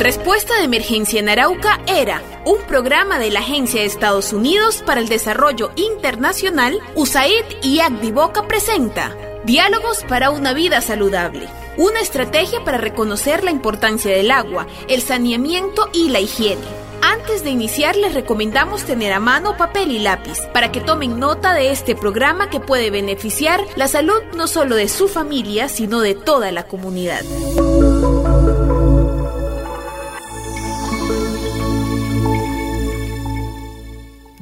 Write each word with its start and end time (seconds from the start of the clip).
Respuesta 0.00 0.56
de 0.56 0.64
Emergencia 0.64 1.18
en 1.18 1.28
Arauca 1.28 1.80
era 1.88 2.22
un 2.46 2.62
programa 2.68 3.18
de 3.18 3.32
la 3.32 3.40
Agencia 3.40 3.80
de 3.80 3.86
Estados 3.86 4.32
Unidos 4.32 4.84
para 4.86 5.00
el 5.00 5.08
Desarrollo 5.08 5.72
Internacional, 5.74 6.78
USAID 6.94 7.44
y 7.62 7.80
Boca 8.12 8.46
presenta 8.46 9.16
Diálogos 9.44 10.04
para 10.08 10.30
una 10.30 10.52
vida 10.52 10.80
saludable. 10.82 11.48
Una 11.76 12.00
estrategia 12.00 12.62
para 12.64 12.78
reconocer 12.78 13.42
la 13.42 13.50
importancia 13.50 14.14
del 14.14 14.30
agua, 14.30 14.68
el 14.86 15.02
saneamiento 15.02 15.90
y 15.92 16.10
la 16.10 16.20
higiene. 16.20 16.62
Antes 17.02 17.42
de 17.42 17.50
iniciar 17.50 17.96
les 17.96 18.14
recomendamos 18.14 18.84
tener 18.84 19.12
a 19.12 19.20
mano 19.20 19.56
papel 19.56 19.90
y 19.90 19.98
lápiz 19.98 20.38
para 20.54 20.70
que 20.70 20.80
tomen 20.80 21.18
nota 21.18 21.54
de 21.54 21.72
este 21.72 21.96
programa 21.96 22.50
que 22.50 22.60
puede 22.60 22.90
beneficiar 22.90 23.64
la 23.74 23.88
salud 23.88 24.22
no 24.36 24.46
solo 24.46 24.76
de 24.76 24.88
su 24.88 25.08
familia, 25.08 25.68
sino 25.68 26.00
de 26.00 26.14
toda 26.14 26.52
la 26.52 26.68
comunidad. 26.68 27.24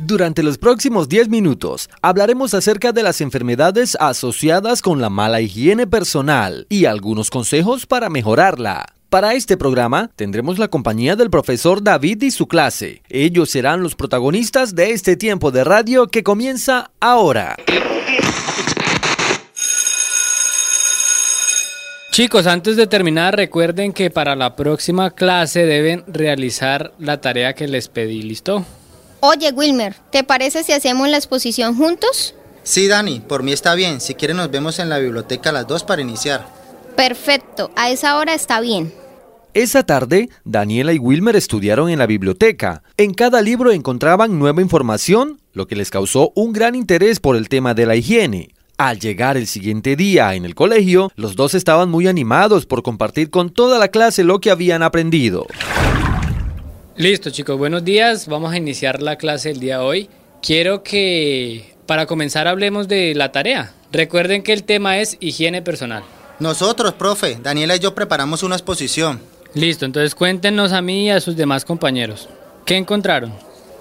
Durante 0.06 0.44
los 0.44 0.56
próximos 0.56 1.08
10 1.08 1.30
minutos 1.30 1.90
hablaremos 2.00 2.54
acerca 2.54 2.92
de 2.92 3.02
las 3.02 3.20
enfermedades 3.20 3.96
asociadas 3.98 4.80
con 4.80 5.00
la 5.00 5.10
mala 5.10 5.40
higiene 5.40 5.88
personal 5.88 6.64
y 6.68 6.84
algunos 6.84 7.28
consejos 7.28 7.86
para 7.86 8.08
mejorarla. 8.08 8.86
Para 9.10 9.34
este 9.34 9.56
programa 9.56 10.12
tendremos 10.14 10.60
la 10.60 10.68
compañía 10.68 11.16
del 11.16 11.28
profesor 11.28 11.82
David 11.82 12.22
y 12.22 12.30
su 12.30 12.46
clase. 12.46 13.02
Ellos 13.08 13.50
serán 13.50 13.82
los 13.82 13.96
protagonistas 13.96 14.76
de 14.76 14.92
este 14.92 15.16
tiempo 15.16 15.50
de 15.50 15.64
radio 15.64 16.06
que 16.06 16.22
comienza 16.22 16.92
ahora. 17.00 17.56
Chicos, 22.12 22.46
antes 22.46 22.76
de 22.76 22.86
terminar, 22.86 23.34
recuerden 23.34 23.92
que 23.92 24.10
para 24.10 24.36
la 24.36 24.54
próxima 24.54 25.10
clase 25.10 25.66
deben 25.66 26.04
realizar 26.06 26.92
la 27.00 27.20
tarea 27.20 27.54
que 27.54 27.66
les 27.66 27.88
pedí, 27.88 28.22
¿listo? 28.22 28.64
Oye, 29.20 29.50
Wilmer, 29.52 29.94
¿te 30.10 30.24
parece 30.24 30.62
si 30.62 30.72
hacemos 30.72 31.08
la 31.08 31.16
exposición 31.16 31.76
juntos? 31.76 32.34
Sí, 32.62 32.88
Dani, 32.88 33.20
por 33.20 33.42
mí 33.42 33.52
está 33.52 33.74
bien. 33.74 34.00
Si 34.00 34.14
quieren 34.14 34.36
nos 34.38 34.50
vemos 34.50 34.78
en 34.78 34.88
la 34.88 34.98
biblioteca 34.98 35.50
a 35.50 35.52
las 35.52 35.66
dos 35.66 35.84
para 35.84 36.02
iniciar. 36.02 36.46
Perfecto, 36.96 37.70
a 37.76 37.90
esa 37.90 38.16
hora 38.16 38.34
está 38.34 38.60
bien. 38.60 38.92
Esa 39.54 39.84
tarde, 39.84 40.28
Daniela 40.44 40.92
y 40.92 40.98
Wilmer 40.98 41.34
estudiaron 41.34 41.88
en 41.88 41.98
la 41.98 42.06
biblioteca. 42.06 42.82
En 42.96 43.14
cada 43.14 43.40
libro 43.40 43.72
encontraban 43.72 44.38
nueva 44.38 44.60
información, 44.60 45.40
lo 45.52 45.66
que 45.66 45.76
les 45.76 45.90
causó 45.90 46.32
un 46.34 46.52
gran 46.52 46.74
interés 46.74 47.20
por 47.20 47.36
el 47.36 47.48
tema 47.48 47.72
de 47.72 47.86
la 47.86 47.96
higiene. 47.96 48.50
Al 48.76 48.98
llegar 48.98 49.38
el 49.38 49.46
siguiente 49.46 49.96
día 49.96 50.34
en 50.34 50.44
el 50.44 50.54
colegio, 50.54 51.10
los 51.16 51.36
dos 51.36 51.54
estaban 51.54 51.88
muy 51.88 52.06
animados 52.06 52.66
por 52.66 52.82
compartir 52.82 53.30
con 53.30 53.48
toda 53.48 53.78
la 53.78 53.88
clase 53.88 54.24
lo 54.24 54.40
que 54.40 54.50
habían 54.50 54.82
aprendido. 54.82 55.46
Listo 56.98 57.28
chicos, 57.28 57.58
buenos 57.58 57.84
días. 57.84 58.26
Vamos 58.26 58.54
a 58.54 58.56
iniciar 58.56 59.02
la 59.02 59.16
clase 59.16 59.50
el 59.50 59.60
día 59.60 59.78
de 59.78 59.84
hoy. 59.84 60.10
Quiero 60.40 60.82
que 60.82 61.74
para 61.84 62.06
comenzar 62.06 62.48
hablemos 62.48 62.88
de 62.88 63.14
la 63.14 63.32
tarea. 63.32 63.74
Recuerden 63.92 64.42
que 64.42 64.54
el 64.54 64.64
tema 64.64 64.98
es 64.98 65.18
higiene 65.20 65.60
personal. 65.60 66.04
Nosotros, 66.38 66.94
profe, 66.94 67.38
Daniela 67.42 67.76
y 67.76 67.80
yo 67.80 67.94
preparamos 67.94 68.42
una 68.42 68.54
exposición. 68.54 69.20
Listo, 69.52 69.84
entonces 69.84 70.14
cuéntenos 70.14 70.72
a 70.72 70.80
mí 70.80 71.04
y 71.04 71.10
a 71.10 71.20
sus 71.20 71.36
demás 71.36 71.66
compañeros. 71.66 72.30
¿Qué 72.64 72.76
encontraron? 72.76 73.34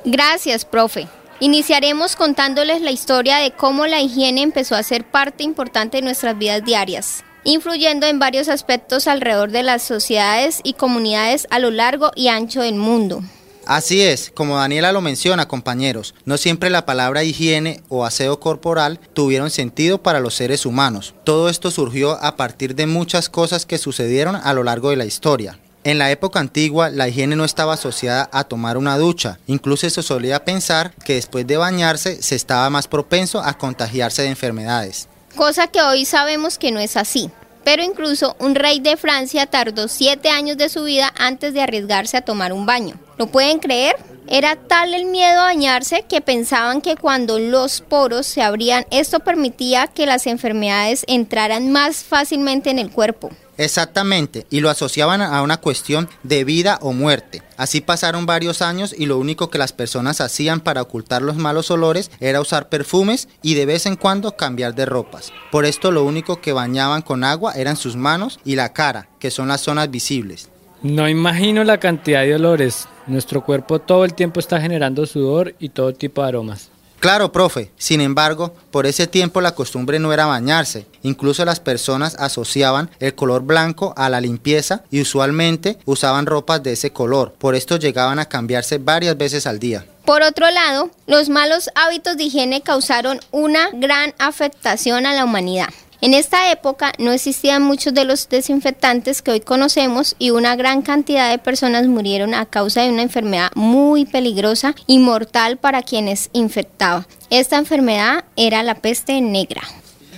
Gracias, 0.04 0.66
profe. 0.66 1.08
Iniciaremos 1.40 2.18
contándoles 2.18 2.82
la 2.82 2.92
historia 2.92 3.38
de 3.38 3.52
cómo 3.52 3.88
la 3.88 4.02
higiene 4.02 4.42
empezó 4.42 4.76
a 4.76 4.84
ser 4.84 5.06
parte 5.06 5.46
importante 5.46 5.98
de 5.98 6.04
nuestras 6.04 6.38
vidas 6.38 6.66
diarias 6.66 7.24
influyendo 7.46 8.08
en 8.08 8.20
varios 8.20 8.50
aspectos 8.50 9.08
alrededor 9.08 9.52
de 9.52 9.64
las 9.64 9.84
sociedades 9.84 10.60
y 10.64 10.74
comunidades 10.74 11.48
a 11.52 11.60
lo 11.60 11.72
largo 11.72 12.12
y 12.16 12.28
ancho 12.28 12.62
del 12.62 12.76
mundo. 12.76 13.22
Así 13.68 14.02
es, 14.02 14.32
como 14.32 14.58
Daniela 14.58 14.92
lo 14.92 15.02
menciona, 15.02 15.48
compañeros, 15.48 16.14
no 16.26 16.38
siempre 16.38 16.70
la 16.70 16.86
palabra 16.86 17.24
higiene 17.24 17.82
o 17.88 18.06
aseo 18.06 18.40
corporal 18.40 19.00
tuvieron 19.14 19.50
sentido 19.50 20.04
para 20.04 20.20
los 20.20 20.36
seres 20.36 20.66
humanos. 20.66 21.16
Todo 21.24 21.50
esto 21.50 21.72
surgió 21.72 22.12
a 22.24 22.36
partir 22.36 22.76
de 22.76 22.86
muchas 22.86 23.30
cosas 23.30 23.66
que 23.66 23.78
sucedieron 23.78 24.36
a 24.36 24.54
lo 24.54 24.64
largo 24.64 24.90
de 24.90 24.98
la 24.98 25.06
historia. 25.06 25.58
En 25.84 26.00
la 26.00 26.12
época 26.12 26.40
antigua, 26.40 26.90
la 26.90 27.08
higiene 27.08 27.36
no 27.36 27.46
estaba 27.46 27.74
asociada 27.74 28.28
a 28.32 28.44
tomar 28.44 28.78
una 28.78 28.98
ducha. 28.98 29.40
Incluso 29.46 29.88
se 29.90 30.02
solía 30.02 30.44
pensar 30.44 30.94
que 31.04 31.14
después 31.14 31.46
de 31.46 31.58
bañarse 31.58 32.22
se 32.24 32.36
estaba 32.36 32.70
más 32.72 32.88
propenso 32.88 33.40
a 33.40 33.56
contagiarse 33.56 34.24
de 34.24 34.30
enfermedades 34.30 35.08
cosa 35.36 35.68
que 35.68 35.82
hoy 35.82 36.06
sabemos 36.06 36.58
que 36.58 36.72
no 36.72 36.80
es 36.80 36.98
así. 36.98 37.30
Pero 37.66 37.84
incluso 37.84 38.38
un 38.40 38.56
rey 38.56 38.80
de 38.80 38.96
Francia 38.96 39.48
tardó 39.48 39.90
siete 39.90 40.30
años 40.30 40.56
de 40.56 40.70
su 40.70 40.86
vida 40.86 41.12
antes 41.18 41.54
de 41.54 41.62
arriesgarse 41.62 42.16
a 42.16 42.22
tomar 42.22 42.54
un 42.54 42.66
baño. 42.66 42.96
¿Lo 43.18 43.28
pueden 43.28 43.60
creer? 43.60 43.96
Era 44.28 44.56
tal 44.56 44.94
el 44.94 45.06
miedo 45.06 45.42
a 45.42 45.46
bañarse 45.46 46.06
que 46.08 46.22
pensaban 46.22 46.82
que 46.82 46.96
cuando 46.96 47.38
los 47.40 47.82
poros 47.82 48.26
se 48.26 48.42
abrían 48.42 48.86
esto 48.90 49.20
permitía 49.20 49.88
que 49.88 50.06
las 50.06 50.26
enfermedades 50.26 51.06
entraran 51.08 51.72
más 51.72 52.04
fácilmente 52.04 52.70
en 52.70 52.80
el 52.80 52.92
cuerpo. 52.92 53.32
Exactamente, 53.58 54.46
y 54.50 54.60
lo 54.60 54.70
asociaban 54.70 55.22
a 55.22 55.42
una 55.42 55.58
cuestión 55.58 56.10
de 56.24 56.44
vida 56.44 56.78
o 56.82 56.94
muerte. 56.94 57.42
Así 57.58 57.82
pasaron 57.82 58.26
varios 58.26 58.62
años 58.62 58.94
y 58.98 59.06
lo 59.06 59.18
único 59.18 59.50
que 59.50 59.58
las 59.58 59.72
personas 59.72 60.22
hacían 60.22 60.60
para 60.60 60.82
ocultar 60.82 61.22
los 61.22 61.38
malos 61.38 61.72
olores 61.72 62.12
era 62.20 62.42
usar 62.42 62.70
perfumes 62.70 63.30
y 63.42 63.54
de 63.56 63.66
vez 63.66 63.86
en 63.86 63.96
cuando 63.96 64.36
cambiar 64.36 64.76
de 64.76 64.86
ropas. 64.86 65.32
Por 65.52 65.66
esto 65.66 65.92
lo 65.92 66.04
único 66.04 66.42
que 66.42 66.54
bañaban 66.54 67.02
con 67.02 67.24
agua 67.24 67.54
eran 67.54 67.78
sus 67.78 67.96
manos 67.96 68.40
y 68.44 68.56
la 68.56 68.74
cara, 68.74 69.08
que 69.20 69.32
son 69.32 69.48
las 69.48 69.62
zonas 69.62 69.90
visibles. 69.90 70.50
No 70.82 71.10
imagino 71.10 71.64
la 71.64 71.80
cantidad 71.80 72.24
de 72.24 72.36
olores. 72.36 72.88
Nuestro 73.08 73.44
cuerpo 73.44 73.80
todo 73.80 74.06
el 74.06 74.14
tiempo 74.14 74.40
está 74.40 74.60
generando 74.60 75.06
sudor 75.06 75.56
y 75.60 75.70
todo 75.70 75.94
tipo 75.94 76.22
de 76.22 76.28
aromas. 76.28 76.70
Claro, 77.06 77.32
profe. 77.32 77.70
Sin 77.78 78.02
embargo, 78.02 78.56
por 78.72 78.88
ese 78.88 79.06
tiempo 79.06 79.40
la 79.40 79.54
costumbre 79.54 80.00
no 80.00 80.12
era 80.12 80.26
bañarse. 80.26 80.88
Incluso 81.04 81.46
las 81.46 81.60
personas 81.60 82.16
asociaban 82.18 82.90
el 83.00 83.14
color 83.14 83.44
blanco 83.44 83.94
a 83.96 84.10
la 84.10 84.20
limpieza 84.20 84.82
y 84.90 85.02
usualmente 85.02 85.78
usaban 85.86 86.26
ropas 86.26 86.64
de 86.64 86.72
ese 86.72 86.90
color. 86.92 87.36
Por 87.38 87.54
esto 87.54 87.78
llegaban 87.78 88.18
a 88.18 88.26
cambiarse 88.26 88.80
varias 88.80 89.16
veces 89.20 89.46
al 89.46 89.60
día. 89.60 89.86
Por 90.04 90.24
otro 90.24 90.50
lado, 90.50 90.90
los 91.06 91.30
malos 91.30 91.70
hábitos 91.76 92.18
de 92.18 92.24
higiene 92.24 92.62
causaron 92.62 93.20
una 93.30 93.70
gran 93.74 94.16
afectación 94.18 95.06
a 95.06 95.14
la 95.14 95.26
humanidad. 95.26 95.70
En 96.02 96.14
esta 96.14 96.52
época 96.52 96.94
no 97.00 97.12
existían 97.14 97.64
muchos 97.64 97.94
de 97.94 98.04
los 98.04 98.28
desinfectantes 98.28 99.22
que 99.22 99.32
hoy 99.32 99.40
conocemos 99.40 100.16
y 100.20 100.32
una 100.32 100.56
gran 100.56 100.82
cantidad 100.82 101.32
de 101.32 101.38
personas 101.38 101.88
murieron 101.88 102.34
a 102.34 102.46
causa 102.46 102.82
de 102.82 102.90
una 102.90 103.02
enfermedad 103.02 103.52
muy 103.56 104.06
peligrosa 104.06 104.76
y 104.88 105.00
mortal 105.00 105.58
para 105.58 105.84
quienes 105.84 106.30
infectaba. 106.34 107.08
Esta 107.30 107.58
enfermedad 107.58 108.26
era 108.36 108.62
la 108.64 108.76
peste 108.76 109.22
negra. 109.22 109.62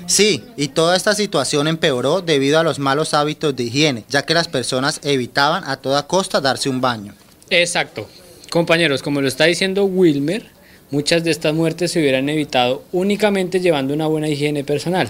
Sí, 0.08 0.44
y 0.56 0.70
toda 0.70 0.96
esta 0.96 1.14
situación 1.14 1.68
empeoró 1.68 2.22
debido 2.22 2.60
a 2.60 2.64
los 2.64 2.80
malos 2.80 3.14
hábitos 3.14 3.56
de 3.56 3.64
higiene, 3.64 4.04
ya 4.10 4.24
que 4.24 4.34
las 4.34 4.48
personas 4.48 5.00
evitaban 5.04 5.64
a 5.66 5.78
toda 5.78 6.08
costa 6.08 6.42
darse 6.42 6.70
un 6.70 6.82
baño. 6.82 7.14
Exacto. 7.50 8.10
Compañeros, 8.50 9.04
como 9.04 9.22
lo 9.22 9.28
está 9.28 9.46
diciendo 9.46 9.84
Wilmer, 9.84 10.46
muchas 10.92 11.24
de 11.24 11.32
estas 11.32 11.54
muertes 11.54 11.92
se 11.92 12.00
hubieran 12.00 12.30
evitado 12.30 12.84
únicamente 12.94 13.60
llevando 13.60 13.94
una 13.94 14.08
buena 14.08 14.30
higiene 14.30 14.64
personal. 14.64 15.10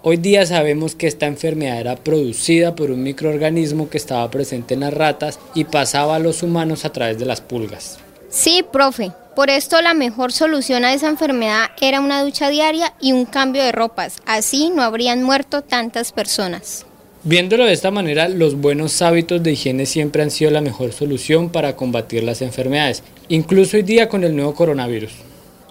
Hoy 0.00 0.16
día 0.16 0.46
sabemos 0.46 0.94
que 0.94 1.08
esta 1.08 1.26
enfermedad 1.26 1.80
era 1.80 1.96
producida 1.96 2.76
por 2.76 2.92
un 2.92 3.02
microorganismo 3.02 3.90
que 3.90 3.98
estaba 3.98 4.30
presente 4.30 4.74
en 4.74 4.80
las 4.80 4.94
ratas 4.94 5.40
y 5.54 5.64
pasaba 5.64 6.14
a 6.14 6.20
los 6.20 6.44
humanos 6.44 6.84
a 6.84 6.92
través 6.92 7.18
de 7.18 7.26
las 7.26 7.40
pulgas. 7.40 7.98
Sí, 8.28 8.64
profe. 8.72 9.10
Por 9.34 9.50
esto 9.50 9.82
la 9.82 9.94
mejor 9.94 10.32
solución 10.32 10.84
a 10.84 10.94
esa 10.94 11.08
enfermedad 11.08 11.70
era 11.80 12.00
una 12.00 12.22
ducha 12.22 12.48
diaria 12.48 12.94
y 13.00 13.10
un 13.10 13.24
cambio 13.24 13.62
de 13.64 13.72
ropas. 13.72 14.18
Así 14.24 14.70
no 14.70 14.82
habrían 14.82 15.24
muerto 15.24 15.62
tantas 15.62 16.12
personas. 16.12 16.86
Viéndolo 17.24 17.64
de 17.64 17.72
esta 17.72 17.90
manera, 17.90 18.28
los 18.28 18.54
buenos 18.54 19.02
hábitos 19.02 19.42
de 19.42 19.52
higiene 19.52 19.84
siempre 19.84 20.22
han 20.22 20.30
sido 20.30 20.52
la 20.52 20.60
mejor 20.60 20.92
solución 20.92 21.50
para 21.50 21.74
combatir 21.74 22.22
las 22.22 22.40
enfermedades, 22.40 23.02
incluso 23.28 23.76
hoy 23.76 23.82
día 23.82 24.08
con 24.08 24.22
el 24.22 24.36
nuevo 24.36 24.54
coronavirus. 24.54 25.10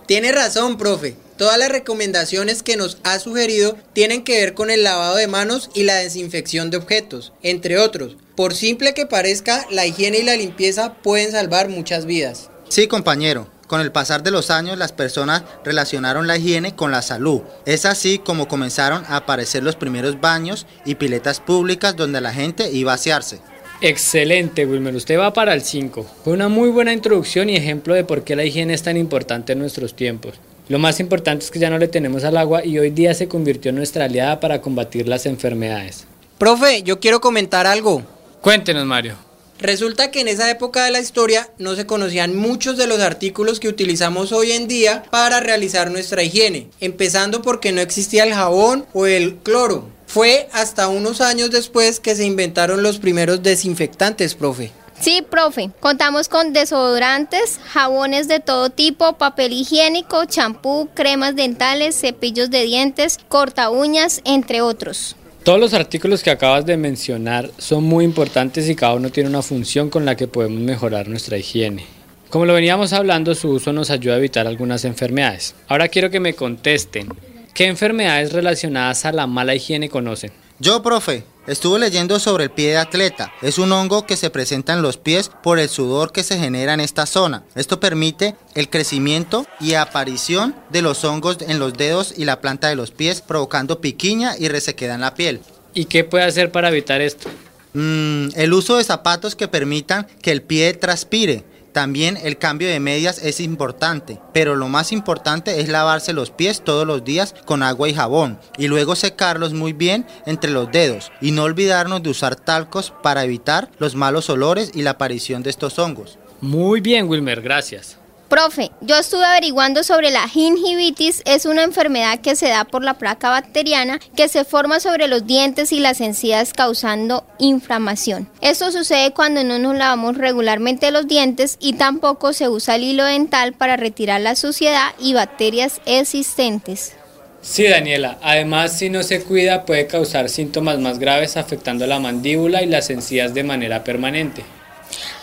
Tiene 0.06 0.34
razón, 0.34 0.78
profe. 0.78 1.16
Todas 1.38 1.60
las 1.60 1.70
recomendaciones 1.70 2.64
que 2.64 2.78
nos 2.78 2.98
ha 3.04 3.20
sugerido 3.20 3.78
tienen 3.94 4.24
que 4.24 4.40
ver 4.40 4.56
con 4.56 4.72
el 4.72 4.84
lavado 4.84 5.18
de 5.18 5.28
manos 5.28 5.70
y 5.76 5.84
la 5.84 5.96
desinfección 5.96 6.72
de 6.72 6.78
objetos, 6.78 7.32
entre 7.44 7.78
otros. 7.78 8.18
Por 8.36 8.56
simple 8.56 8.96
que 8.96 9.06
parezca, 9.06 9.68
la 9.70 9.86
higiene 9.86 10.18
y 10.18 10.24
la 10.24 10.36
limpieza 10.36 10.96
pueden 10.96 11.32
salvar 11.32 11.70
muchas 11.70 12.08
vidas. 12.08 12.50
Sí, 12.70 12.88
compañero. 12.88 13.48
Con 13.68 13.82
el 13.82 13.92
pasar 13.92 14.24
de 14.24 14.32
los 14.32 14.50
años, 14.50 14.80
las 14.80 14.94
personas 14.94 15.44
relacionaron 15.64 16.26
la 16.26 16.38
higiene 16.38 16.76
con 16.76 16.90
la 16.90 17.04
salud. 17.04 17.42
Es 17.68 17.86
así 17.86 18.18
como 18.18 18.48
comenzaron 18.48 19.04
a 19.08 19.18
aparecer 19.18 19.62
los 19.62 19.76
primeros 19.76 20.20
baños 20.20 20.66
y 20.86 20.96
piletas 20.96 21.40
públicas 21.40 21.96
donde 21.96 22.20
la 22.20 22.34
gente 22.34 22.72
iba 22.72 22.94
a 22.94 22.96
asearse. 22.96 23.40
Excelente, 23.82 24.66
Wilmer. 24.66 24.96
Usted 24.96 25.20
va 25.20 25.34
para 25.34 25.54
el 25.54 25.62
5. 25.62 26.04
Fue 26.24 26.34
una 26.34 26.48
muy 26.48 26.70
buena 26.70 26.94
introducción 26.94 27.48
y 27.48 27.58
ejemplo 27.58 27.94
de 27.94 28.06
por 28.06 28.24
qué 28.24 28.36
la 28.36 28.44
higiene 28.44 28.74
es 28.74 28.82
tan 28.82 28.98
importante 28.98 29.54
en 29.54 29.60
nuestros 29.60 29.96
tiempos. 29.96 30.40
Lo 30.70 30.80
más 30.80 31.00
importante 31.00 31.46
es 31.46 31.52
que 31.52 31.60
ya 31.60 31.70
no 31.70 31.78
le 31.78 31.88
tenemos 31.88 32.26
al 32.26 32.36
agua 32.36 32.66
y 32.66 32.78
hoy 32.78 32.90
día 32.90 33.14
se 33.14 33.30
convirtió 33.30 33.70
en 33.70 33.78
nuestra 33.78 34.06
aliada 34.06 34.40
para 34.42 34.62
combatir 34.62 35.08
las 35.08 35.26
enfermedades. 35.26 36.06
Profe, 36.38 36.84
yo 36.84 37.00
quiero 37.00 37.22
comentar 37.22 37.66
algo. 37.66 38.04
Cuéntenos, 38.42 38.86
Mario. 38.86 39.16
Resulta 39.60 40.12
que 40.12 40.20
en 40.22 40.28
esa 40.28 40.52
época 40.52 40.84
de 40.84 40.92
la 40.92 41.00
historia 41.00 41.50
no 41.58 41.76
se 41.76 41.88
conocían 41.88 42.36
muchos 42.36 42.78
de 42.78 42.86
los 42.86 43.00
artículos 43.00 43.60
que 43.60 43.70
utilizamos 43.70 44.32
hoy 44.32 44.52
en 44.52 44.68
día 44.68 45.04
para 45.10 45.40
realizar 45.40 45.90
nuestra 45.90 46.22
higiene, 46.22 46.70
empezando 46.80 47.42
porque 47.42 47.72
no 47.72 47.82
existía 47.82 48.24
el 48.24 48.34
jabón 48.34 48.86
o 48.94 49.08
el 49.08 49.38
cloro. 49.38 49.90
Fue 50.06 50.48
hasta 50.52 50.90
unos 50.90 51.22
años 51.22 51.50
después 51.50 52.00
que 52.00 52.16
se 52.16 52.26
inventaron 52.26 52.84
los 52.84 53.00
primeros 53.00 53.42
desinfectantes, 53.42 54.36
profe. 54.36 54.72
Sí, 55.00 55.24
profe, 55.28 55.70
contamos 55.80 56.28
con 56.28 56.54
desodorantes, 56.54 57.60
jabones 57.68 58.28
de 58.28 58.40
todo 58.40 58.72
tipo, 58.72 59.14
papel 59.14 59.54
higiénico, 59.54 60.26
champú, 60.26 60.90
cremas 60.96 61.36
dentales, 61.36 62.00
cepillos 62.00 62.50
de 62.50 62.64
dientes, 62.64 63.20
corta 63.28 63.70
uñas, 63.70 64.22
entre 64.26 64.62
otros. 64.62 65.16
Todos 65.44 65.60
los 65.60 65.74
artículos 65.74 66.24
que 66.24 66.32
acabas 66.32 66.66
de 66.66 66.78
mencionar 66.78 67.52
son 67.58 67.84
muy 67.84 68.04
importantes 68.04 68.68
y 68.68 68.76
cada 68.76 68.96
uno 68.96 69.12
tiene 69.12 69.30
una 69.30 69.44
función 69.44 69.90
con 69.90 70.04
la 70.04 70.18
que 70.18 70.28
podemos 70.28 70.60
mejorar 70.60 71.08
nuestra 71.08 71.38
higiene. 71.38 71.86
Como 72.30 72.46
lo 72.46 72.54
veníamos 72.54 72.92
hablando, 72.92 73.34
su 73.36 73.52
uso 73.52 73.72
nos 73.72 73.90
ayuda 73.90 74.16
a 74.16 74.18
evitar 74.18 74.48
algunas 74.48 74.84
enfermedades. 74.84 75.56
Ahora 75.70 75.88
quiero 75.88 76.10
que 76.10 76.20
me 76.20 76.34
contesten, 76.34 77.08
¿qué 77.54 77.68
enfermedades 77.68 78.34
relacionadas 78.34 79.06
a 79.06 79.14
la 79.14 79.28
mala 79.28 79.56
higiene 79.56 79.90
conocen? 79.90 80.34
Yo, 80.60 80.82
profe, 80.84 81.24
estuve 81.48 81.80
leyendo 81.80 82.20
sobre 82.20 82.46
el 82.46 82.52
pie 82.52 82.70
de 82.70 82.78
atleta. 82.78 83.32
Es 83.42 83.58
un 83.58 83.72
hongo 83.72 84.06
que 84.06 84.18
se 84.18 84.30
presenta 84.30 84.74
en 84.74 84.82
los 84.82 84.98
pies 84.98 85.32
por 85.42 85.60
el 85.60 85.70
sudor 85.70 86.12
que 86.12 86.24
se 86.24 86.38
genera 86.38 86.74
en 86.74 86.80
esta 86.80 87.06
zona. 87.06 87.44
Esto 87.56 87.80
permite 87.80 88.36
el 88.54 88.70
crecimiento 88.70 89.46
y 89.60 89.74
aparición 89.74 90.56
de 90.70 90.82
los 90.82 91.04
hongos 91.04 91.38
en 91.42 91.60
los 91.60 91.74
dedos 91.74 92.14
y 92.16 92.26
la 92.26 92.42
planta 92.42 92.68
de 92.68 92.76
los 92.76 92.92
pies, 92.92 93.22
provocando 93.22 93.82
piquiña 93.82 94.38
y 94.38 94.50
resequedad 94.50 94.96
en 94.96 95.02
la 95.02 95.16
piel. 95.16 95.42
¿Y 95.74 95.86
qué 95.86 96.04
puede 96.04 96.26
hacer 96.26 96.52
para 96.52 96.70
evitar 96.70 97.02
esto? 97.02 97.30
Mm, 97.74 98.30
el 98.36 98.54
uso 98.54 98.78
de 98.78 98.84
zapatos 98.84 99.36
que 99.36 99.48
permitan 99.48 100.08
que 100.22 100.32
el 100.32 100.42
pie 100.42 100.74
transpire 100.74 101.44
también 101.78 102.18
el 102.24 102.40
cambio 102.40 102.68
de 102.70 102.80
medias 102.80 103.20
es 103.24 103.40
importante, 103.40 104.18
pero 104.34 104.56
lo 104.56 104.68
más 104.68 104.92
importante 104.92 105.62
es 105.62 105.70
lavarse 105.70 106.12
los 106.12 106.32
pies 106.32 106.64
todos 106.64 106.88
los 106.88 107.04
días 107.04 107.36
con 107.46 107.62
agua 107.62 107.88
y 107.88 107.94
jabón 107.94 108.40
y 108.58 108.66
luego 108.66 108.96
secarlos 108.96 109.54
muy 109.54 109.74
bien 109.74 110.08
entre 110.26 110.50
los 110.50 110.72
dedos 110.72 111.12
y 111.22 111.34
no 111.34 111.44
olvidarnos 111.44 112.02
de 112.02 112.10
usar 112.10 112.36
talcos 112.36 112.92
para 113.04 113.24
evitar 113.24 113.70
los 113.78 113.94
malos 113.94 114.28
olores 114.32 114.72
y 114.74 114.82
la 114.82 114.90
aparición 114.90 115.44
de 115.44 115.52
estos 115.52 115.78
hongos. 115.78 116.18
Muy 116.42 116.82
bien, 116.82 117.08
Wilmer, 117.08 117.44
gracias. 117.44 118.00
Profe, 118.30 118.72
yo 118.82 118.98
estuve 118.98 119.24
averiguando 119.24 119.84
sobre 119.84 120.12
la 120.12 120.28
gingivitis, 120.28 121.22
es 121.26 121.46
una 121.46 121.64
enfermedad 121.64 122.20
que 122.20 122.36
se 122.36 122.50
da 122.50 122.66
por 122.66 122.84
la 122.84 122.96
placa 122.96 123.30
bacteriana 123.30 124.00
que 124.18 124.28
se 124.28 124.44
forma 124.44 124.82
sobre 124.82 125.08
los 125.08 125.26
dientes 125.26 125.72
y 125.72 125.80
las 125.80 126.02
encías 126.02 126.52
causando 126.52 127.26
inflamación. 127.40 128.30
Esto 128.42 128.72
sucede 128.74 129.14
cuando 129.14 129.46
no 129.46 129.60
nos 129.60 129.78
lavamos 129.78 130.18
regularmente 130.18 130.92
los 130.92 131.08
dientes 131.08 131.58
y 131.62 131.74
tampoco 131.74 132.34
se 132.34 132.50
usa 132.50 132.76
el 132.76 132.84
hilo 132.84 133.06
dental 133.06 133.54
para 133.54 133.78
retirar 133.78 134.20
la 134.20 134.36
suciedad 134.36 134.94
y 135.00 135.14
bacterias 135.14 135.80
existentes. 135.86 136.94
Sí, 137.42 137.64
Daniela. 137.64 138.18
Además, 138.22 138.78
si 138.78 138.90
no 138.90 139.04
se 139.04 139.22
cuida, 139.22 139.64
puede 139.66 139.88
causar 139.88 140.28
síntomas 140.28 140.80
más 140.80 141.00
graves 141.00 141.38
afectando 141.38 141.88
la 141.88 142.00
mandíbula 142.00 142.62
y 142.62 142.66
las 142.66 142.90
encías 142.90 143.34
de 143.34 143.44
manera 143.44 143.86
permanente. 143.86 144.44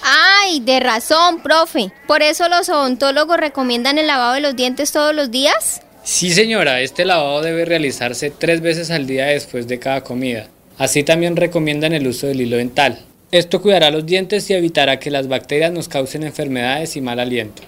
Ay, 0.03 0.61
de 0.61 0.81
razón, 0.81 1.43
profe. 1.43 1.93
¿Por 2.07 2.23
eso 2.23 2.49
los 2.49 2.69
odontólogos 2.69 3.39
recomiendan 3.39 3.99
el 3.99 4.07
lavado 4.07 4.35
de 4.35 4.41
los 4.41 4.57
dientes 4.57 4.93
todos 4.93 5.15
los 5.15 5.31
días? 5.31 5.81
Sí, 6.03 6.33
señora, 6.33 6.83
este 6.83 7.05
lavado 7.05 7.41
debe 7.41 7.65
realizarse 7.65 8.31
tres 8.31 8.61
veces 8.61 8.91
al 8.91 9.07
día 9.07 9.27
después 9.27 9.67
de 9.67 9.79
cada 9.79 10.03
comida. 10.03 10.49
Así 10.77 11.03
también 11.03 11.37
recomiendan 11.37 11.95
el 11.95 12.07
uso 12.07 12.27
del 12.27 12.43
hilo 12.43 12.57
dental. 12.57 12.99
Esto 13.33 13.63
cuidará 13.63 13.91
los 13.91 14.05
dientes 14.05 14.49
y 14.51 14.55
evitará 14.55 14.99
que 14.99 15.11
las 15.11 15.29
bacterias 15.29 15.73
nos 15.73 15.89
causen 15.89 16.23
enfermedades 16.23 16.97
y 16.97 17.01
mal 17.01 17.19
aliento. 17.19 17.63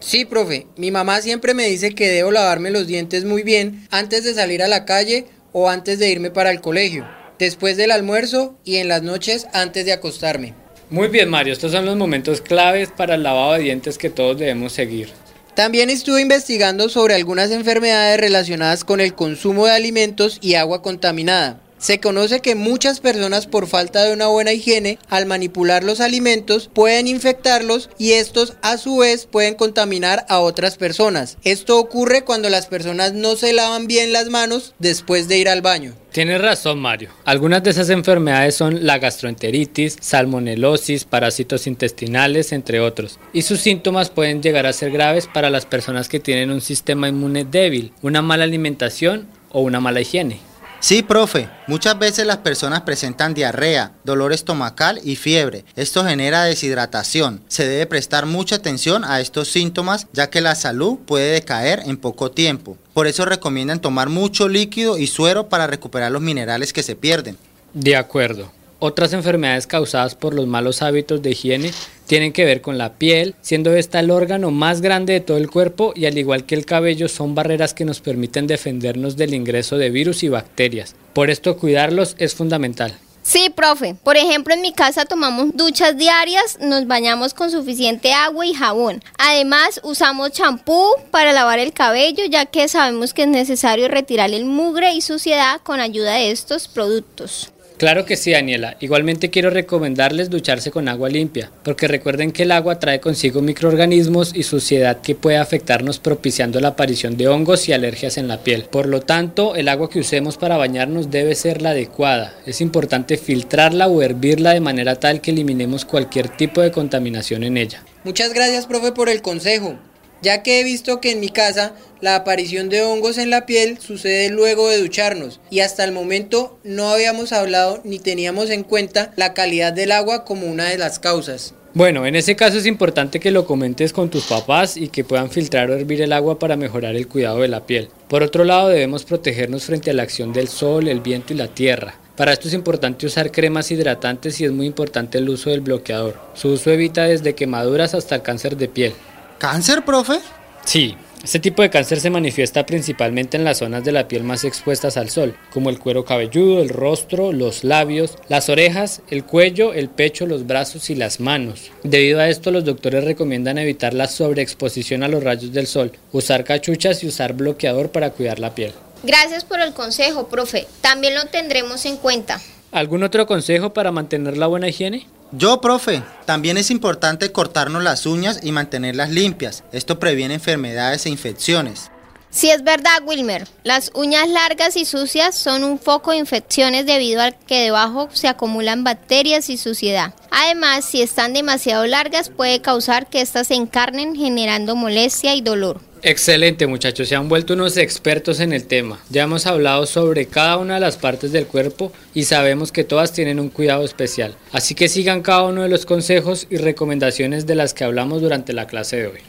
Sí, 0.00 0.24
profe, 0.24 0.66
mi 0.76 0.90
mamá 0.90 1.20
siempre 1.22 1.54
me 1.54 1.66
dice 1.66 1.94
que 1.94 2.08
debo 2.08 2.30
lavarme 2.30 2.70
los 2.70 2.86
dientes 2.86 3.24
muy 3.24 3.42
bien 3.42 3.86
antes 3.90 4.22
de 4.22 4.34
salir 4.34 4.62
a 4.62 4.68
la 4.68 4.84
calle 4.84 5.26
o 5.52 5.68
antes 5.68 5.98
de 5.98 6.10
irme 6.10 6.30
para 6.30 6.50
el 6.50 6.60
colegio, 6.60 7.08
después 7.38 7.76
del 7.76 7.90
almuerzo 7.90 8.56
y 8.64 8.76
en 8.76 8.88
las 8.88 9.02
noches 9.02 9.48
antes 9.52 9.84
de 9.86 9.92
acostarme. 9.92 10.54
Muy 10.90 11.08
bien, 11.08 11.28
Mario, 11.28 11.52
estos 11.52 11.72
son 11.72 11.84
los 11.84 11.96
momentos 11.96 12.40
claves 12.40 12.88
para 12.90 13.16
el 13.16 13.22
lavado 13.22 13.52
de 13.52 13.60
dientes 13.60 13.98
que 13.98 14.08
todos 14.08 14.38
debemos 14.38 14.72
seguir. 14.72 15.10
También 15.54 15.90
estuve 15.90 16.22
investigando 16.22 16.88
sobre 16.88 17.14
algunas 17.14 17.50
enfermedades 17.50 18.18
relacionadas 18.18 18.84
con 18.84 19.00
el 19.00 19.14
consumo 19.14 19.66
de 19.66 19.72
alimentos 19.72 20.38
y 20.40 20.54
agua 20.54 20.80
contaminada. 20.80 21.60
Se 21.78 22.00
conoce 22.00 22.40
que 22.40 22.54
muchas 22.54 23.00
personas 23.00 23.46
por 23.46 23.68
falta 23.68 24.04
de 24.04 24.12
una 24.12 24.26
buena 24.26 24.52
higiene 24.52 24.98
al 25.08 25.26
manipular 25.26 25.84
los 25.84 26.00
alimentos 26.00 26.68
pueden 26.72 27.06
infectarlos 27.06 27.88
y 27.98 28.12
estos 28.12 28.54
a 28.62 28.78
su 28.78 28.98
vez 28.98 29.26
pueden 29.26 29.54
contaminar 29.54 30.26
a 30.28 30.40
otras 30.40 30.76
personas. 30.76 31.38
Esto 31.44 31.78
ocurre 31.78 32.24
cuando 32.24 32.50
las 32.50 32.66
personas 32.66 33.12
no 33.12 33.36
se 33.36 33.52
lavan 33.52 33.86
bien 33.86 34.12
las 34.12 34.28
manos 34.28 34.74
después 34.78 35.28
de 35.28 35.38
ir 35.38 35.48
al 35.48 35.62
baño. 35.62 35.94
Tienes 36.12 36.40
razón, 36.40 36.80
Mario. 36.80 37.10
Algunas 37.24 37.62
de 37.62 37.70
esas 37.70 37.90
enfermedades 37.90 38.54
son 38.54 38.86
la 38.86 38.98
gastroenteritis, 38.98 39.98
salmonelosis, 40.00 41.04
parásitos 41.04 41.66
intestinales, 41.66 42.52
entre 42.52 42.80
otros. 42.80 43.20
Y 43.32 43.42
sus 43.42 43.60
síntomas 43.60 44.10
pueden 44.10 44.42
llegar 44.42 44.66
a 44.66 44.72
ser 44.72 44.90
graves 44.90 45.28
para 45.32 45.50
las 45.50 45.66
personas 45.66 46.08
que 46.08 46.18
tienen 46.18 46.50
un 46.50 46.60
sistema 46.60 47.08
inmune 47.08 47.44
débil, 47.44 47.92
una 48.02 48.22
mala 48.22 48.44
alimentación 48.44 49.28
o 49.50 49.60
una 49.60 49.80
mala 49.80 50.00
higiene. 50.00 50.47
Sí, 50.80 51.02
profe, 51.02 51.48
muchas 51.66 51.98
veces 51.98 52.24
las 52.24 52.36
personas 52.36 52.82
presentan 52.82 53.34
diarrea, 53.34 53.92
dolor 54.04 54.32
estomacal 54.32 55.00
y 55.02 55.16
fiebre. 55.16 55.64
Esto 55.74 56.04
genera 56.04 56.44
deshidratación. 56.44 57.42
Se 57.48 57.66
debe 57.66 57.86
prestar 57.86 58.26
mucha 58.26 58.56
atención 58.56 59.04
a 59.04 59.20
estos 59.20 59.48
síntomas 59.48 60.06
ya 60.12 60.30
que 60.30 60.40
la 60.40 60.54
salud 60.54 60.98
puede 61.04 61.32
decaer 61.32 61.82
en 61.84 61.96
poco 61.96 62.30
tiempo. 62.30 62.76
Por 62.94 63.08
eso 63.08 63.24
recomiendan 63.24 63.80
tomar 63.80 64.08
mucho 64.08 64.48
líquido 64.48 64.98
y 64.98 65.08
suero 65.08 65.48
para 65.48 65.66
recuperar 65.66 66.12
los 66.12 66.22
minerales 66.22 66.72
que 66.72 66.84
se 66.84 66.94
pierden. 66.94 67.36
De 67.74 67.96
acuerdo. 67.96 68.52
Otras 68.80 69.12
enfermedades 69.12 69.66
causadas 69.66 70.14
por 70.14 70.34
los 70.34 70.46
malos 70.46 70.82
hábitos 70.82 71.20
de 71.20 71.30
higiene 71.30 71.72
tienen 72.06 72.32
que 72.32 72.44
ver 72.44 72.60
con 72.60 72.78
la 72.78 72.94
piel, 72.94 73.34
siendo 73.40 73.74
esta 73.74 73.98
el 73.98 74.12
órgano 74.12 74.52
más 74.52 74.80
grande 74.80 75.14
de 75.14 75.20
todo 75.20 75.36
el 75.36 75.50
cuerpo 75.50 75.92
y 75.96 76.06
al 76.06 76.16
igual 76.16 76.46
que 76.46 76.54
el 76.54 76.64
cabello 76.64 77.08
son 77.08 77.34
barreras 77.34 77.74
que 77.74 77.84
nos 77.84 78.00
permiten 78.00 78.46
defendernos 78.46 79.16
del 79.16 79.34
ingreso 79.34 79.78
de 79.78 79.90
virus 79.90 80.22
y 80.22 80.28
bacterias. 80.28 80.94
Por 81.12 81.28
esto 81.28 81.56
cuidarlos 81.56 82.14
es 82.18 82.36
fundamental. 82.36 82.96
Sí, 83.22 83.50
profe. 83.50 83.96
Por 84.02 84.16
ejemplo, 84.16 84.54
en 84.54 84.62
mi 84.62 84.72
casa 84.72 85.04
tomamos 85.04 85.48
duchas 85.54 85.98
diarias, 85.98 86.58
nos 86.60 86.86
bañamos 86.86 87.34
con 87.34 87.50
suficiente 87.50 88.14
agua 88.14 88.46
y 88.46 88.54
jabón. 88.54 89.02
Además, 89.18 89.80
usamos 89.82 90.30
champú 90.30 90.82
para 91.10 91.32
lavar 91.32 91.58
el 91.58 91.72
cabello, 91.72 92.24
ya 92.30 92.46
que 92.46 92.68
sabemos 92.68 93.12
que 93.12 93.24
es 93.24 93.28
necesario 93.28 93.88
retirar 93.88 94.30
el 94.30 94.46
mugre 94.46 94.92
y 94.94 95.02
suciedad 95.02 95.60
con 95.62 95.80
ayuda 95.80 96.14
de 96.14 96.30
estos 96.30 96.68
productos. 96.68 97.52
Claro 97.78 98.04
que 98.04 98.16
sí, 98.16 98.32
Daniela. 98.32 98.76
Igualmente 98.80 99.30
quiero 99.30 99.50
recomendarles 99.50 100.30
ducharse 100.30 100.72
con 100.72 100.88
agua 100.88 101.08
limpia, 101.08 101.52
porque 101.62 101.86
recuerden 101.86 102.32
que 102.32 102.42
el 102.42 102.50
agua 102.50 102.80
trae 102.80 102.98
consigo 102.98 103.40
microorganismos 103.40 104.34
y 104.34 104.42
suciedad 104.42 105.00
que 105.00 105.14
puede 105.14 105.36
afectarnos 105.36 106.00
propiciando 106.00 106.60
la 106.60 106.70
aparición 106.70 107.16
de 107.16 107.28
hongos 107.28 107.68
y 107.68 107.72
alergias 107.72 108.18
en 108.18 108.26
la 108.26 108.42
piel. 108.42 108.64
Por 108.64 108.88
lo 108.88 109.02
tanto, 109.02 109.54
el 109.54 109.68
agua 109.68 109.88
que 109.88 110.00
usemos 110.00 110.36
para 110.36 110.56
bañarnos 110.56 111.12
debe 111.12 111.36
ser 111.36 111.62
la 111.62 111.70
adecuada. 111.70 112.34
Es 112.46 112.60
importante 112.60 113.16
filtrarla 113.16 113.86
o 113.86 114.02
hervirla 114.02 114.54
de 114.54 114.60
manera 114.60 114.96
tal 114.96 115.20
que 115.20 115.30
eliminemos 115.30 115.84
cualquier 115.84 116.28
tipo 116.30 116.60
de 116.60 116.72
contaminación 116.72 117.44
en 117.44 117.56
ella. 117.56 117.84
Muchas 118.02 118.34
gracias, 118.34 118.66
profe, 118.66 118.90
por 118.90 119.08
el 119.08 119.22
consejo 119.22 119.78
ya 120.22 120.42
que 120.42 120.60
he 120.60 120.64
visto 120.64 121.00
que 121.00 121.12
en 121.12 121.20
mi 121.20 121.28
casa 121.28 121.74
la 122.00 122.16
aparición 122.16 122.68
de 122.68 122.82
hongos 122.82 123.18
en 123.18 123.30
la 123.30 123.46
piel 123.46 123.78
sucede 123.78 124.30
luego 124.30 124.68
de 124.68 124.78
ducharnos 124.78 125.40
y 125.50 125.60
hasta 125.60 125.84
el 125.84 125.92
momento 125.92 126.58
no 126.64 126.90
habíamos 126.90 127.32
hablado 127.32 127.80
ni 127.84 127.98
teníamos 127.98 128.50
en 128.50 128.62
cuenta 128.62 129.12
la 129.16 129.34
calidad 129.34 129.72
del 129.72 129.92
agua 129.92 130.24
como 130.24 130.46
una 130.46 130.64
de 130.64 130.78
las 130.78 130.98
causas. 130.98 131.54
Bueno, 131.74 132.06
en 132.06 132.16
ese 132.16 132.34
caso 132.34 132.58
es 132.58 132.66
importante 132.66 133.20
que 133.20 133.30
lo 133.30 133.44
comentes 133.44 133.92
con 133.92 134.08
tus 134.08 134.24
papás 134.24 134.76
y 134.76 134.88
que 134.88 135.04
puedan 135.04 135.30
filtrar 135.30 135.70
o 135.70 135.74
hervir 135.74 136.02
el 136.02 136.12
agua 136.12 136.38
para 136.38 136.56
mejorar 136.56 136.96
el 136.96 137.06
cuidado 137.06 137.40
de 137.40 137.48
la 137.48 137.66
piel. 137.66 137.88
Por 138.08 138.22
otro 138.22 138.44
lado, 138.44 138.68
debemos 138.68 139.04
protegernos 139.04 139.64
frente 139.64 139.90
a 139.90 139.94
la 139.94 140.02
acción 140.02 140.32
del 140.32 140.48
sol, 140.48 140.88
el 140.88 141.00
viento 141.00 141.34
y 141.34 141.36
la 141.36 141.48
tierra. 141.48 141.94
Para 142.16 142.32
esto 142.32 142.48
es 142.48 142.54
importante 142.54 143.06
usar 143.06 143.30
cremas 143.30 143.70
hidratantes 143.70 144.40
y 144.40 144.44
es 144.44 144.50
muy 144.50 144.66
importante 144.66 145.18
el 145.18 145.28
uso 145.28 145.50
del 145.50 145.60
bloqueador. 145.60 146.16
Su 146.34 146.48
uso 146.48 146.72
evita 146.72 147.04
desde 147.04 147.36
quemaduras 147.36 147.94
hasta 147.94 148.16
el 148.16 148.22
cáncer 148.22 148.56
de 148.56 148.66
piel. 148.66 148.92
¿Cáncer, 149.38 149.84
profe? 149.84 150.18
Sí, 150.64 150.96
este 151.22 151.38
tipo 151.38 151.62
de 151.62 151.70
cáncer 151.70 152.00
se 152.00 152.10
manifiesta 152.10 152.66
principalmente 152.66 153.36
en 153.36 153.44
las 153.44 153.58
zonas 153.58 153.84
de 153.84 153.92
la 153.92 154.08
piel 154.08 154.24
más 154.24 154.42
expuestas 154.42 154.96
al 154.96 155.10
sol, 155.10 155.36
como 155.52 155.70
el 155.70 155.78
cuero 155.78 156.04
cabelludo, 156.04 156.60
el 156.60 156.68
rostro, 156.68 157.32
los 157.32 157.62
labios, 157.62 158.18
las 158.28 158.48
orejas, 158.48 159.00
el 159.10 159.24
cuello, 159.24 159.74
el 159.74 159.90
pecho, 159.90 160.26
los 160.26 160.46
brazos 160.46 160.90
y 160.90 160.96
las 160.96 161.20
manos. 161.20 161.70
Debido 161.84 162.18
a 162.18 162.28
esto, 162.28 162.50
los 162.50 162.64
doctores 162.64 163.04
recomiendan 163.04 163.58
evitar 163.58 163.94
la 163.94 164.08
sobreexposición 164.08 165.04
a 165.04 165.08
los 165.08 165.22
rayos 165.22 165.52
del 165.52 165.68
sol, 165.68 165.92
usar 166.10 166.42
cachuchas 166.42 167.04
y 167.04 167.06
usar 167.06 167.34
bloqueador 167.34 167.90
para 167.90 168.10
cuidar 168.10 168.40
la 168.40 168.56
piel. 168.56 168.72
Gracias 169.04 169.44
por 169.44 169.60
el 169.60 169.72
consejo, 169.72 170.26
profe. 170.26 170.66
También 170.80 171.14
lo 171.14 171.26
tendremos 171.26 171.86
en 171.86 171.96
cuenta. 171.96 172.40
¿Algún 172.72 173.04
otro 173.04 173.26
consejo 173.28 173.72
para 173.72 173.92
mantener 173.92 174.36
la 174.36 174.48
buena 174.48 174.68
higiene? 174.68 175.06
Yo, 175.30 175.60
profe, 175.60 176.02
también 176.24 176.56
es 176.56 176.70
importante 176.70 177.32
cortarnos 177.32 177.82
las 177.82 178.06
uñas 178.06 178.40
y 178.42 178.50
mantenerlas 178.50 179.10
limpias. 179.10 179.62
Esto 179.72 179.98
previene 179.98 180.34
enfermedades 180.34 181.04
e 181.04 181.10
infecciones. 181.10 181.90
Sí 182.30 182.50
es 182.50 182.62
verdad, 182.62 183.02
Wilmer. 183.04 183.46
Las 183.62 183.90
uñas 183.94 184.28
largas 184.28 184.76
y 184.76 184.84
sucias 184.84 185.34
son 185.34 185.64
un 185.64 185.78
foco 185.78 186.12
de 186.12 186.18
infecciones 186.18 186.86
debido 186.86 187.22
al 187.22 187.38
que 187.38 187.62
debajo 187.62 188.08
se 188.12 188.28
acumulan 188.28 188.84
bacterias 188.84 189.48
y 189.50 189.56
suciedad. 189.56 190.14
Además, 190.30 190.84
si 190.84 191.02
están 191.02 191.32
demasiado 191.32 191.86
largas 191.86 192.30
puede 192.30 192.60
causar 192.60 193.08
que 193.08 193.20
éstas 193.20 193.48
se 193.48 193.54
encarnen 193.54 194.14
generando 194.14 194.76
molestia 194.76 195.34
y 195.34 195.40
dolor. 195.40 195.80
Excelente 196.02 196.66
muchachos, 196.66 197.08
se 197.08 197.16
han 197.16 197.28
vuelto 197.28 197.54
unos 197.54 197.76
expertos 197.76 198.40
en 198.40 198.52
el 198.52 198.64
tema. 198.64 198.98
Ya 199.10 199.24
hemos 199.24 199.46
hablado 199.46 199.86
sobre 199.86 200.26
cada 200.26 200.56
una 200.56 200.74
de 200.74 200.80
las 200.80 200.96
partes 200.96 201.32
del 201.32 201.46
cuerpo 201.46 201.92
y 202.14 202.24
sabemos 202.24 202.70
que 202.70 202.84
todas 202.84 203.12
tienen 203.12 203.40
un 203.40 203.48
cuidado 203.48 203.84
especial. 203.84 204.36
Así 204.52 204.74
que 204.74 204.88
sigan 204.88 205.22
cada 205.22 205.42
uno 205.42 205.62
de 205.62 205.68
los 205.68 205.86
consejos 205.86 206.46
y 206.50 206.56
recomendaciones 206.56 207.46
de 207.46 207.56
las 207.56 207.74
que 207.74 207.84
hablamos 207.84 208.22
durante 208.22 208.52
la 208.52 208.66
clase 208.66 208.96
de 208.96 209.06
hoy. 209.08 209.20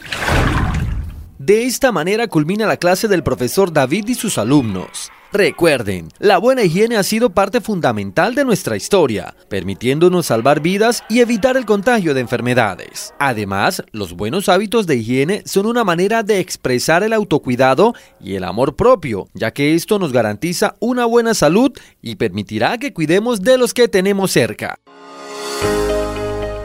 De 1.39 1.63
esta 1.63 1.91
manera 1.91 2.27
culmina 2.27 2.67
la 2.67 2.77
clase 2.77 3.07
del 3.07 3.23
profesor 3.23 3.73
David 3.73 4.09
y 4.09 4.15
sus 4.15 4.37
alumnos. 4.37 5.09
Recuerden, 5.31 6.07
la 6.17 6.39
buena 6.39 6.63
higiene 6.63 6.97
ha 6.97 7.03
sido 7.03 7.29
parte 7.29 7.61
fundamental 7.61 8.33
de 8.33 8.43
nuestra 8.43 8.75
historia, 8.75 9.35
permitiéndonos 9.47 10.25
salvar 10.25 10.59
vidas 10.59 11.03
y 11.07 11.19
evitar 11.19 11.55
el 11.55 11.67
contagio 11.67 12.15
de 12.15 12.21
enfermedades. 12.21 13.13
Además, 13.19 13.83
los 13.91 14.13
buenos 14.13 14.49
hábitos 14.49 14.87
de 14.87 14.95
higiene 14.95 15.43
son 15.45 15.67
una 15.67 15.83
manera 15.83 16.23
de 16.23 16.39
expresar 16.39 17.03
el 17.03 17.13
autocuidado 17.13 17.93
y 18.19 18.33
el 18.35 18.43
amor 18.43 18.75
propio, 18.75 19.27
ya 19.35 19.51
que 19.51 19.75
esto 19.75 19.99
nos 19.99 20.13
garantiza 20.13 20.73
una 20.79 21.05
buena 21.05 21.35
salud 21.35 21.73
y 22.01 22.15
permitirá 22.15 22.79
que 22.79 22.91
cuidemos 22.91 23.43
de 23.43 23.59
los 23.59 23.75
que 23.75 23.87
tenemos 23.87 24.31
cerca. 24.31 24.79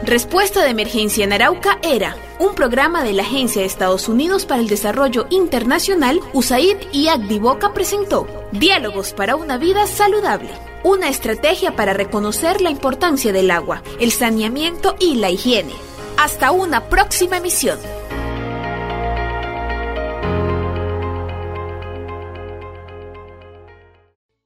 Respuesta 0.05 0.63
de 0.63 0.69
emergencia 0.69 1.23
en 1.23 1.33
Arauca 1.33 1.79
era 1.81 2.15
un 2.37 2.53
programa 2.53 3.03
de 3.03 3.13
la 3.13 3.23
Agencia 3.23 3.61
de 3.61 3.67
Estados 3.67 4.07
Unidos 4.07 4.45
para 4.45 4.61
el 4.61 4.67
Desarrollo 4.67 5.25
Internacional, 5.31 6.19
USAID 6.31 6.77
y 6.91 7.39
Boca 7.39 7.73
presentó 7.73 8.27
Diálogos 8.51 9.13
para 9.13 9.35
una 9.35 9.57
vida 9.57 9.87
saludable. 9.87 10.51
Una 10.83 11.09
estrategia 11.09 11.75
para 11.75 11.93
reconocer 11.93 12.61
la 12.61 12.69
importancia 12.69 13.33
del 13.33 13.49
agua, 13.49 13.81
el 13.99 14.11
saneamiento 14.11 14.95
y 14.99 15.15
la 15.15 15.31
higiene. 15.31 15.73
Hasta 16.17 16.51
una 16.51 16.87
próxima 16.87 17.37
emisión. 17.37 17.79